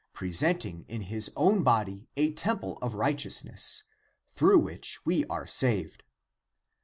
Presenting 0.13 0.83
in 0.87 1.01
his 1.01 1.29
own 1.35 1.61
body 1.61 2.09
a 2.15 2.33
templets 2.33 2.79
of 2.81 2.95
righteous 2.95 3.45
ness, 3.45 3.83
18. 4.31 4.35
Through 4.35 4.59
which 4.61 4.99
we 5.05 5.25
are 5.27 5.45
saved. 5.45 6.01